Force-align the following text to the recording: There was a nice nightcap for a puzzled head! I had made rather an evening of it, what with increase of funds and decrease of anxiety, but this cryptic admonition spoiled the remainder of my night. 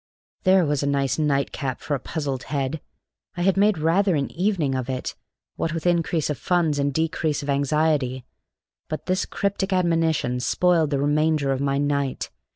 There 0.45 0.65
was 0.65 0.81
a 0.81 0.87
nice 0.87 1.19
nightcap 1.19 1.79
for 1.79 1.93
a 1.93 1.99
puzzled 1.99 2.45
head! 2.45 2.81
I 3.37 3.43
had 3.43 3.55
made 3.55 3.77
rather 3.77 4.15
an 4.15 4.31
evening 4.31 4.73
of 4.73 4.89
it, 4.89 5.13
what 5.57 5.75
with 5.75 5.85
increase 5.85 6.27
of 6.31 6.39
funds 6.39 6.79
and 6.79 6.91
decrease 6.91 7.43
of 7.43 7.51
anxiety, 7.51 8.25
but 8.89 9.05
this 9.05 9.27
cryptic 9.27 9.71
admonition 9.71 10.39
spoiled 10.39 10.89
the 10.89 10.97
remainder 10.97 11.51
of 11.51 11.61
my 11.61 11.77
night. 11.77 12.31